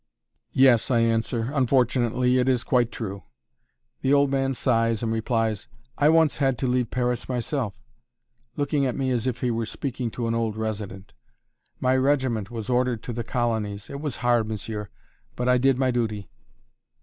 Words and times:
"Yes," 0.55 0.89
I 0.89 1.01
answer; 1.01 1.51
"unfortunately, 1.53 2.39
it 2.39 2.49
is 2.49 2.63
quite 2.63 2.91
true." 2.91 3.21
The 4.01 4.11
old 4.15 4.31
man 4.31 4.55
sighs 4.55 5.03
and 5.03 5.11
replies: 5.13 5.67
"I 5.95 6.09
once 6.09 6.37
had 6.37 6.57
to 6.57 6.67
leave 6.67 6.89
Paris 6.89 7.29
myself"; 7.29 7.75
looking 8.57 8.83
at 8.87 8.95
me 8.95 9.11
as 9.11 9.27
if 9.27 9.41
he 9.41 9.51
were 9.51 9.67
speaking 9.67 10.09
to 10.09 10.27
an 10.27 10.33
old 10.33 10.57
resident. 10.57 11.13
"My 11.79 11.95
regiment 11.95 12.49
was 12.49 12.67
ordered 12.67 13.03
to 13.03 13.13
the 13.13 13.23
colonies. 13.23 13.91
It 13.91 14.01
was 14.01 14.15
hard, 14.25 14.47
monsieur, 14.47 14.89
but 15.35 15.47
I 15.47 15.59
did 15.59 15.77
my 15.77 15.91
duty." 15.91 16.31